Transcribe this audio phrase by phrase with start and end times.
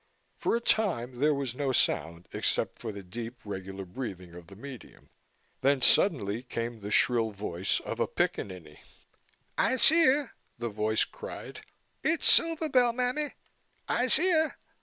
[0.35, 4.55] For a time there was no sound except for the deep regular breathing of the
[4.55, 5.11] medium.
[5.61, 8.79] Then suddenly came the shrill voice of a pickaninny.
[9.59, 11.61] "I'se here," the voice cried.
[12.01, 13.33] "It's Silver Bell, mammy,
[13.87, 14.57] I'se here."